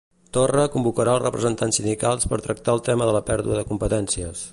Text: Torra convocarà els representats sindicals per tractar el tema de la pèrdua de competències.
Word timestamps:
Torra 0.35 0.63
convocarà 0.75 1.11
els 1.17 1.21
representats 1.25 1.79
sindicals 1.81 2.27
per 2.31 2.39
tractar 2.47 2.75
el 2.77 2.81
tema 2.89 3.11
de 3.11 3.15
la 3.19 3.25
pèrdua 3.29 3.59
de 3.61 3.67
competències. 3.73 4.43